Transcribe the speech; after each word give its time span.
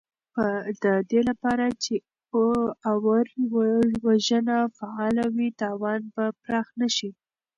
د 0.83 0.85
دې 1.09 1.21
لپاره 1.29 1.65
چې 1.83 1.95
اور 2.37 3.83
وژنه 4.05 4.57
فعاله 4.77 5.25
وي، 5.35 5.49
تاوان 5.61 6.01
به 6.13 6.25
پراخ 6.41 6.67
نه 6.81 6.87
شي. 6.95 7.09